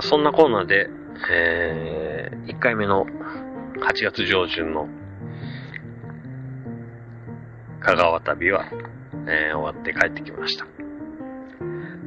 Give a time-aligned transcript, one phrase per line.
[0.00, 0.88] あ、そんなコーナーで、
[1.30, 4.88] えー、1回目の8月上旬の
[7.80, 8.64] 香川旅は、
[9.28, 10.66] えー、終わって帰ってきました。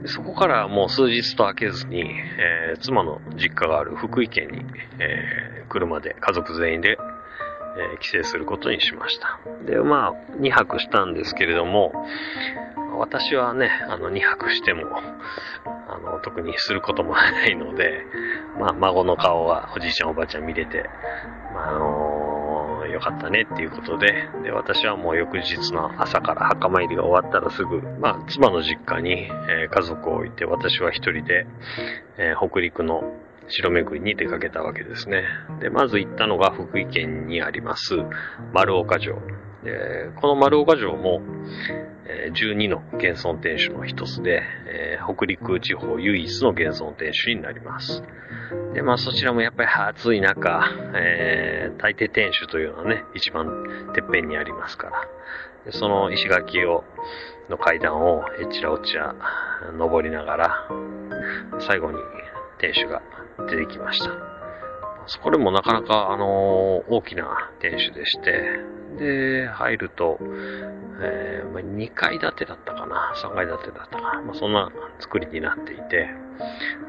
[0.05, 4.65] そこからもう数日と空けずに、えー、妻の実家がある福井県に、
[4.99, 6.97] えー、車で家族全員で、
[7.77, 9.39] えー、帰省することにしました。
[9.65, 11.93] で、まあ、2泊したんですけれども、
[12.97, 14.83] 私はね、あの、2泊しても、
[15.93, 18.05] あの、特にすることもないので、
[18.59, 20.89] まあ、孫の顔がおじいちゃんおばあちゃん見れて、
[21.53, 31.45] まあ、あのー、よかったねっていうことで、で、私はもう翌日の朝から墓参りが終わったらすぐ、まあ、妻の実家に、えー、家族を置いて、私は一人で、
[32.17, 33.13] えー、北陸の
[33.47, 35.23] 城巡りに出かけたわけですね。
[35.59, 37.95] で、まず行ったのが福井県にあります、
[38.53, 39.15] 丸岡城。
[39.63, 41.21] で、この丸岡城も、
[41.69, 48.03] え12の現存天守の一つで、え、北陸地方唯一の現存天守になります。
[48.73, 50.63] で、まあそちらもやっぱり暑い中、
[50.95, 54.89] えー、大抵天守というのはね、一番てっぺんにありますか
[55.65, 56.83] ら、その石垣を、
[57.49, 59.15] の階段をえちらおちら
[59.77, 60.67] 登りながら、
[61.59, 61.97] 最後に
[62.57, 63.01] 天守が
[63.49, 64.11] 出てきました。
[65.07, 68.59] そこでもなかなか、あのー、大きな天守でして、
[68.97, 70.17] で、入ると、
[71.01, 76.09] えー、まあ、2階建てだったかな ?3 階建てだったかなまあ、そんな作りになっていて、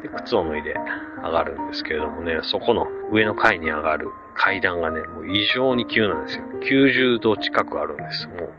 [0.02, 0.74] で、靴を脱いで
[1.22, 6.44] 上がるんですけれどもね、そこの上の階に上がる階段がね、もう異常に急なんですよ。
[6.62, 8.28] 90度近くあるんです。
[8.28, 8.52] もう、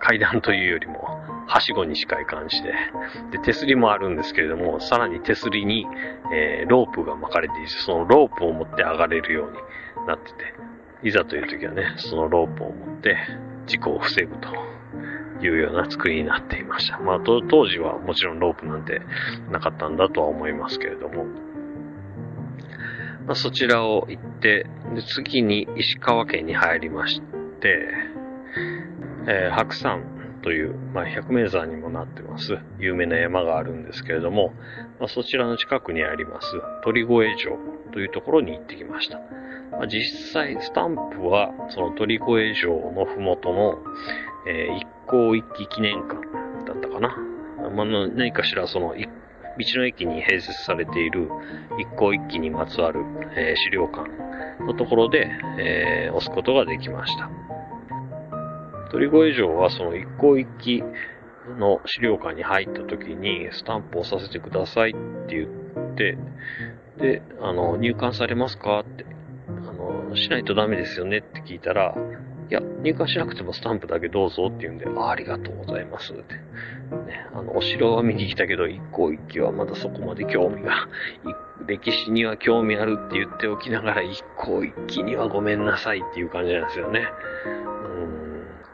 [0.00, 2.72] 階段というよりも、はしごに近い感じで。
[3.32, 5.86] で、手すりもあるんですけれども、さらに手すりに、
[6.32, 10.54] えー、ロープが巻かれていて、そのロープを持って上がれるようになってて、
[11.02, 13.16] いざという時はね、そのロープを持って
[13.66, 16.98] 事故を防ぐというような作りになっていました。
[16.98, 19.00] まあ、当時はもちろんロープなんて
[19.50, 21.24] なかったんだとは思いますけれども、
[23.26, 27.20] まあ、そちらを行って、で次に石川県に入りまし
[27.60, 27.88] て、
[29.28, 30.15] えー、白山
[30.46, 34.52] という、まあ、百名山にもなってます、有名な山があるんですけれども、
[35.00, 36.46] まあ、そちらの近くにあります、
[36.84, 37.58] 鳥越城
[37.92, 39.18] というところに行ってきました。
[39.72, 43.78] まあ、実際、スタンプは、その鳥越城のふもとの、
[44.46, 46.14] えー、一向一揆記念館
[46.64, 47.16] だったかな。
[47.74, 51.28] まあ、何かしらその、道の駅に併設されている
[51.80, 53.00] 一向一揆にまつわる、
[53.36, 54.08] えー、資料館
[54.64, 57.28] のところで、えー、押すことができました。
[58.90, 60.82] 鳥越城はその一向一揆
[61.58, 64.94] の資料館に入った時にスタンプをさせてくださいっ
[65.28, 66.18] て言って、
[66.98, 69.04] で、あの、入館されますかって
[69.48, 71.94] あのしないとダメですよねって聞いたら、
[72.48, 76.34] いや、入館しなくてもスタンプだけどうぞって言うんで、あありがとうございますって。
[76.34, 80.88] ね、あの、お城は見に来たけど、一向一揆はまだそこまで興味が、
[81.66, 87.08] 歴史には興味あるって言っておきながら、一向一揆にはごめんなさいっていう感じなんですよね。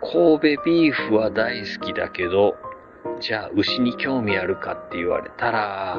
[0.03, 2.57] 神戸ビーフは大好きだけど、
[3.21, 5.99] じゃあ牛に興味あるかって言われたら、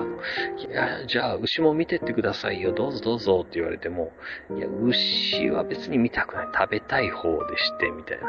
[0.57, 4.11] いや、じゃあ牛も見てってくださいよ、どうぞどうぞって言われても、
[4.57, 8.27] いや、牛は別に見たくない、食べたい方でして、みたいな。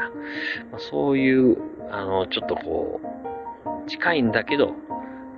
[0.71, 1.57] まあ、そういう、
[1.91, 3.01] あの、ちょっとこ
[3.85, 4.73] う、近いんだけど、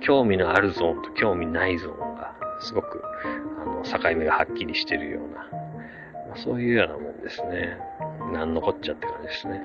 [0.00, 3.02] 興味のあるゾーンと興味ないゾーンが、すごく、
[3.60, 5.48] あの、境目がはっきりしてるような、
[6.28, 7.76] まあ、そういうようなもんですね。
[8.32, 9.62] なんのこっちゃって感じですね。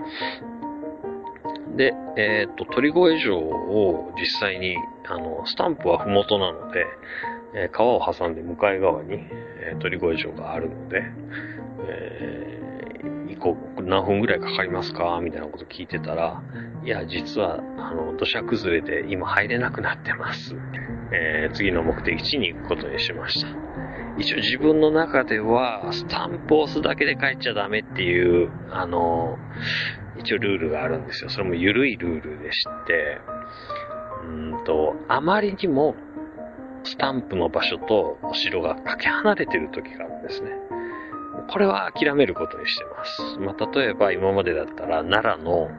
[1.75, 6.85] で、えっ、と、鳥越城を実際に、あの、スタンプは麓なので、
[7.55, 9.15] えー、川を挟んで向かい側に、
[9.59, 11.03] えー、鳥越城があるので、
[11.87, 15.19] えー、行こう、何分ぐらいかかりますか？
[15.21, 16.41] みたいなこと聞いてたら、
[16.83, 20.55] いや、実は、あの、土砂崩れで今入れなくなってます。
[21.11, 23.47] えー、次の目的地に行くことにしました。
[24.17, 29.37] 一応自分の中では、スタンプを押すだけで帰っちゃダメっていう、あの、
[30.19, 31.29] 一応ルールがあるんですよ。
[31.29, 33.19] それも緩いルールでして、
[34.23, 35.95] うんと、あまりにも
[36.83, 40.51] スタンプの場所とお城がかけ離れてる時があるんですね。
[41.49, 43.39] これは諦めることにしてます。
[43.39, 45.69] まあ、例えば今までだったら奈良の、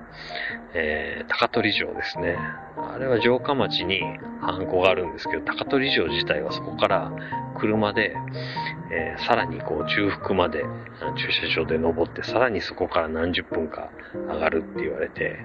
[0.74, 2.36] えー、高取城ですね。
[2.76, 4.00] あれは城下町に
[4.40, 7.12] ハンコがあるんですけど、高取城自体はそこから
[7.58, 8.16] 車で、
[8.92, 10.64] えー、さらにこう中腹まで
[11.16, 13.90] 駐車場で登って、さらにそこから何十分か
[14.28, 15.38] 上がるって言われて、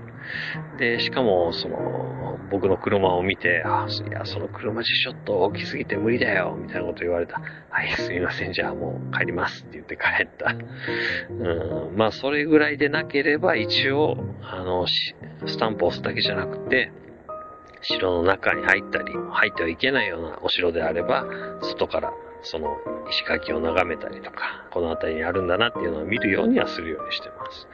[0.78, 7.42] で、しかも、その、僕の車を見て、あ、いや、その車じゃちょっと大きすぎて無理だよ、みたいなこと言われた。
[7.70, 10.56] はい、すいません、じゃあもう帰りますって言って帰った。
[11.30, 16.92] うん、まあ、それぐらいでなければ、一応、あの、スタンプを押すだけじゃなくて、
[17.82, 21.26] 城の中に入ったり、入ってはいけないようなお城であれば、
[21.62, 22.78] 外からその
[23.10, 27.68] 石垣を眺めたりとか、この辺りにあるんだなっていうのを見るようにはするようにしてます。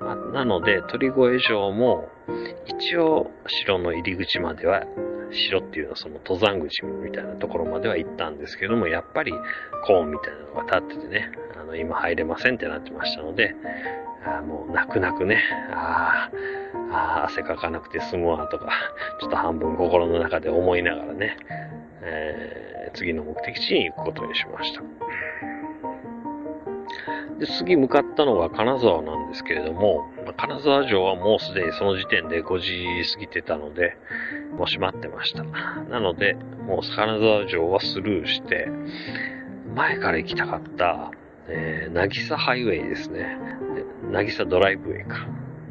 [0.00, 2.08] まあ、なので、鳥越城も、
[2.66, 4.82] 一応、城の入り口までは、
[5.30, 9.32] 城っていうのはその登山口みたいなところまでは行ったんですけども、やっぱり
[9.86, 11.30] コーンみたいなのが立っててね、
[11.60, 13.54] あの、今入れませんってなってましたので、
[14.26, 15.42] あもう泣く泣くね、
[15.72, 16.30] あ
[16.90, 18.70] あ、汗かかなくて済むわとか、
[19.20, 21.36] ちょっと半分心の中で思いながらね、
[22.02, 24.82] えー、次の目的地に行くことにしました。
[27.38, 33.96] で、次向かったのが金沢なんですけれども、金沢城はもうすでにその時点で5時過ぎてたので、
[34.56, 35.44] もう閉まってました。
[35.44, 36.34] なので、
[36.66, 38.68] もう金沢城はスルーして、
[39.74, 41.10] 前から行きたかった、
[41.48, 43.38] えー、なぎさハイウェイですね。
[44.10, 45.26] なぎさドライブウェイか。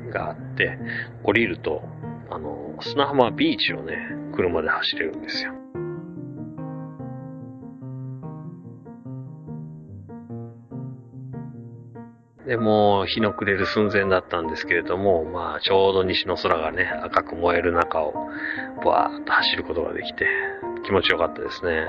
[0.10, 0.78] があって、
[1.24, 1.84] 降りると、
[2.30, 3.98] あの、砂浜ビーチをね、
[4.36, 5.65] 車で走れるんですよ。
[12.48, 18.14] で、もう日の暮れる寸前だったんですけれども、まあ、ちょうど西の空がね、赤く燃える中を、
[18.84, 20.28] バーッと走ることができて、
[20.86, 21.88] 気持ちよかったですね。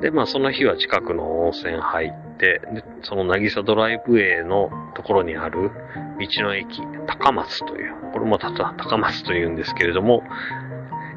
[0.00, 5.70] で、まあ、その日は近くの温泉入って、で、その渚ドライブウェイのところにある
[6.18, 10.22] 道の駅、高松という、これもたた高松というんですけれども、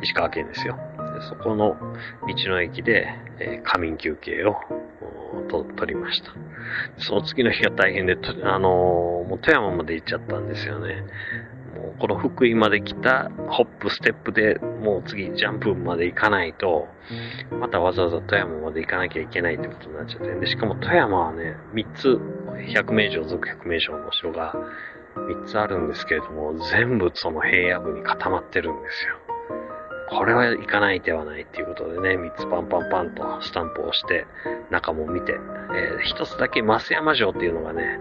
[0.01, 0.77] 石川県ですよ。
[1.29, 1.77] そこの
[2.27, 3.07] 道の駅で、
[3.39, 4.55] えー、仮眠休憩を
[5.41, 6.33] と取りました。
[6.97, 11.03] その次の日が大変で、あのー、もう富山まで行っちゃったんですよね。
[11.75, 16.87] もうこの福井まで来たホップステップでもう次ジャンプまで行かないと、
[17.59, 20.33] またわざわざ富山まで行かなきゃいけないってことになっちゃって。
[20.35, 22.19] で、しかも富山はね、3つ、
[22.73, 24.53] 百名城、続百名城の城が
[25.15, 29.22] 3つあるんですけれども、全部その平野部に固まってるんですよ。
[30.09, 34.25] これは行かない手はないっていうことでね、3つパンパンパンとスタンプを押して、
[34.69, 37.99] 中も見て、えー、1つだけ増山城っていうのがね、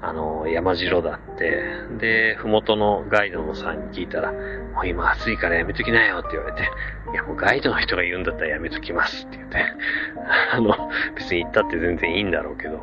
[0.00, 1.64] あの、山城だって、
[1.98, 6.62] で、ふもとのガイドのさんに聞いたら、もう今暑いからやめときなよって言われて、
[7.12, 9.58] いやもうガイドの人が言うんだったらやめときますって言って、
[10.52, 12.76] あの、別に行ったって全然いいんだろうけど、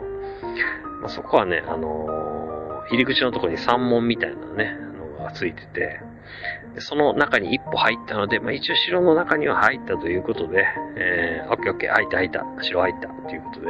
[1.02, 4.78] まあ、そこはね、あのー、入り口のとこに山門みたいなね、
[5.26, 6.00] がついてて、
[6.80, 10.66] その中に一歩入ったので、まあ、一応城の中には入ったということで、
[10.98, 13.68] えー、オッケーオッケー、入った入った、城入ったということで、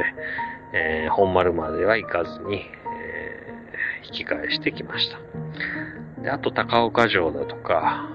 [0.72, 5.18] えー、本丸までは行かずに、えー、引き返してきました。
[6.22, 8.08] で、あと高岡城だとか、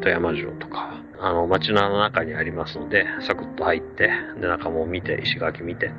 [0.00, 4.10] 富山城とか、あの、街の中にありますので、サクッと入って、
[4.40, 5.90] で、中も見て、石垣見て、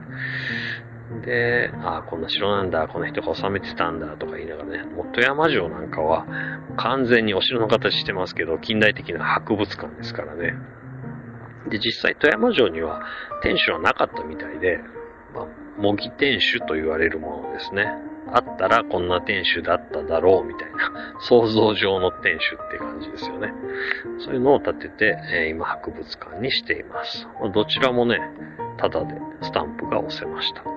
[1.23, 6.25] で、ああ、こんな城なんだ、この人が治めてたんだ、とか言いながらね、もう富山城なんかは、
[6.77, 10.53] 完全にお城の形してますけど、近代的な博物館ですからね。
[11.69, 13.01] で、実際富山城には
[13.41, 14.79] 天守はなかったみたいで、
[15.33, 15.45] まあ、
[15.77, 17.93] 模擬天守と言われるものですね。
[18.33, 23.53] あったらこんな天守だっただろうみたいな、想像上の天守って感じですよね。
[24.19, 27.27] そういうのを立てて、え、今博物館にしています。
[27.53, 28.19] どちらもね、
[28.77, 30.74] ただでスタンプが押せました。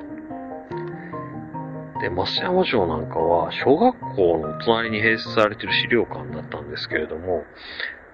[2.01, 7.45] で、増山城なんかは、小学校の隣に併設されている資料館だったんですけれども、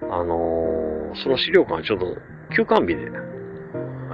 [0.01, 2.17] あのー、その資料館はちょっと
[2.55, 3.05] 休館日で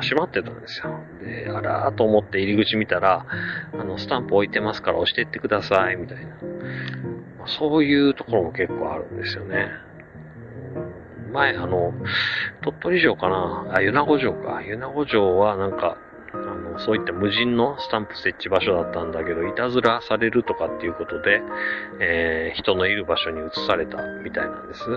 [0.02, 1.06] 閉まってたんですよ。
[1.20, 3.26] で、あらーと思って入り口見たら、
[3.74, 6.38] あの、スタンプ置いてますから押していってください、みたいな。
[7.48, 9.70] そういうところも結構あるんですよね。
[11.32, 11.94] 前、あの、
[12.62, 13.68] 鳥取城かな？
[13.74, 14.62] あ、米子城か。
[14.62, 15.98] 米子城はなんか、
[16.80, 21.42] そういった無人のスタンプ設置場所だったんだけど、いたずらされるとかっていうことで、
[22.00, 24.90] えー、人のいる場所に移されたみたいなんです。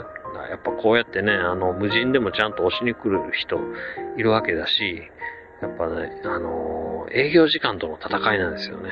[0.51, 3.59] やっぱこうやってね、あの、無人でもちゃんと押しに来る人
[4.17, 5.03] いるわけだし、
[5.63, 8.91] やっぱね、あのー、営業時間との戦いなんですよね。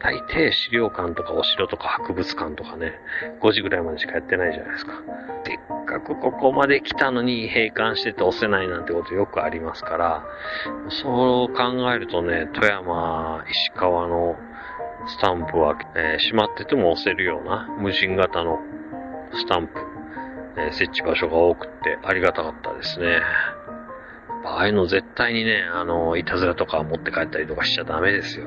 [0.00, 2.94] 大抵資料館とかお城とか博物館とかね、
[3.40, 4.92] 5時ぐらいまでしかやってないじゃないですか。
[5.90, 10.24] かくここまで来たのに閉館してて押せないなんてことよくありますから、
[11.02, 14.36] そう考えるとね、富山、石川の
[15.06, 18.58] スタンプは、えー、閉まってても押せるような無人型の
[19.32, 19.72] スタンプ、
[20.56, 23.20] えー、設置場所が多くってありがたかったですね。
[24.44, 28.46] ああいうの絶対にね、あの、いたずらとか持って帰ったりとかしちゃダメですよ。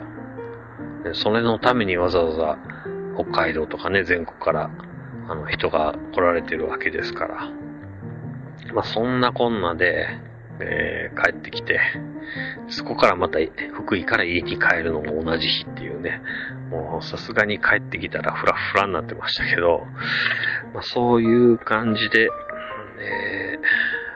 [1.14, 2.58] それのためにわざわざ
[3.16, 4.72] 北海道とかね、全国から
[5.28, 7.52] あの人が来られてるわけですから。
[8.74, 10.08] まあそんなこんなで、
[10.60, 11.80] えー、帰ってきて、
[12.70, 13.40] そこからまた
[13.74, 16.22] 福井から家に帰るのも同じ日っていうね、
[16.70, 19.86] もうさすがに帰ってきたらフラフラになってましたけど、
[20.74, 22.30] まあそういう感じで、
[23.00, 24.14] えー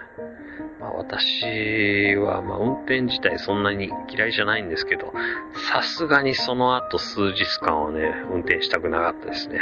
[0.80, 5.12] まあ、私は、ま、運転自体そんなに嫌いじゃないんですけど、
[5.72, 9.60] さすがにその後数日間はね、運転したくなかったですね。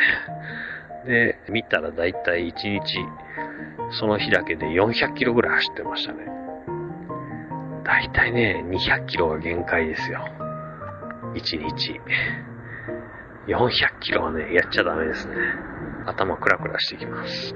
[1.06, 2.98] で、見たらだいたい1日、
[3.92, 6.26] その日だけで400キロぐらい走ってましたね。
[7.84, 10.26] だいたいね、200キロが限界ですよ。
[11.34, 12.02] 1日。
[13.48, 15.36] 400キロはね、やっちゃダメですね。
[16.08, 17.56] 頭クラクラしてきます。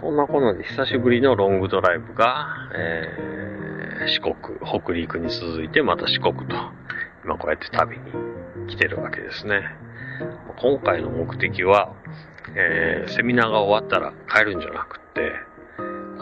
[0.00, 6.56] そんなこので久しぶりのロングドライブが、えー、四国、北陸に続いてまた四国と、
[7.24, 9.85] 今こうやって旅に来てるわけですね。
[10.58, 11.92] 今回の目的は、
[12.54, 15.32] えー、セミナーが終わったら帰るんじゃなくって、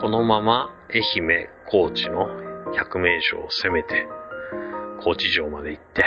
[0.01, 2.29] このまま愛媛、高知の
[2.75, 4.07] 百名城を攻めて、
[5.03, 6.05] 高知城まで行って、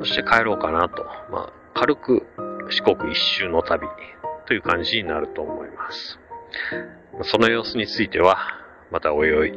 [0.00, 2.26] そして帰ろうかなと、まあ、軽く
[2.70, 3.86] 四国一周の旅
[4.46, 6.18] という感じになると思います。
[7.22, 8.36] その様子については、
[8.90, 9.52] またおいおい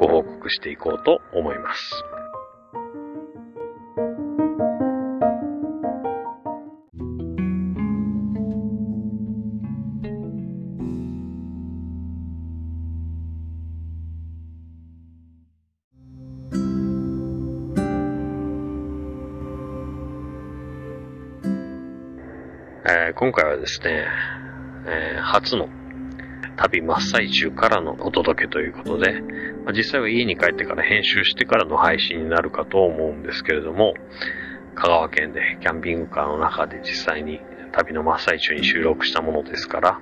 [0.00, 2.15] ご報告していこうと思います。
[23.18, 24.04] 今回はですね、
[24.86, 25.70] えー、初の
[26.58, 29.22] 旅真っ最中からのお届けということで、
[29.64, 33.94] まあ、実際は家に帰ってから編集してからの配信になるかと思うんですけれども、
[34.74, 37.40] 香川県でキャンピングカーの中で実際に
[37.72, 40.00] 旅の真っ最中に収録したものですから、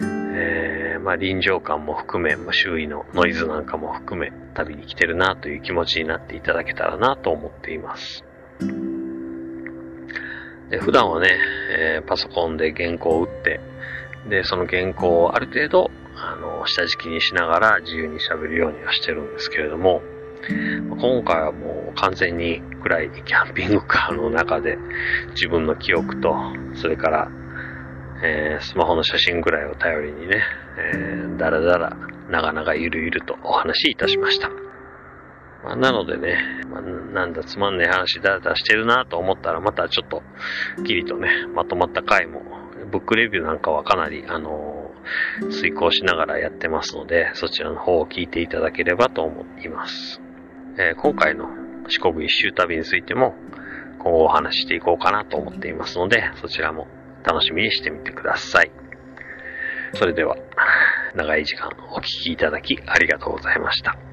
[0.00, 8.24] えー、まあ臨場感も含め、まあ、周囲のノイズなんかも含め、旅に来てるなという気持ちになっていただけたらなと思っています。
[10.70, 11.36] で普段はね、
[11.76, 13.60] えー、パソコンで原稿を打って、
[14.28, 20.02] で、その原稿をある程度、あの、下敷きにしながら自由に喋るようにはしてるんですけれども、
[21.00, 24.78] 今回はもう完全に暗いキャンピングカーの中で
[25.30, 26.34] 自分の記憶と、
[26.74, 27.30] それから、
[28.22, 30.42] えー、スマホの写真ぐらいを頼りにね、
[30.78, 31.96] えー、だらだら、
[32.30, 34.69] 長々ゆるゆるとお話しいたしました。
[35.64, 36.38] まあ、なのでね、
[36.70, 40.22] まあ、なんだつまんねえ話だらだしてるなと思ったらまたちょっと、
[40.84, 42.42] きりとね、まとまった回も
[42.90, 50.20] ブックレビューなんかはかなり、あのー、遂行しながらやってますので、そちらの方を聞いていただければと思います。
[50.78, 51.48] えー、今回の
[51.88, 53.34] 四国一周旅についても、
[53.98, 56.86] 今後お話していこうかなと思っていますので、そちらも
[57.24, 58.70] 楽しみにしてみてください。
[59.94, 60.36] それでは、
[61.14, 64.09] 長い時間お聴きいただきありがとうございました。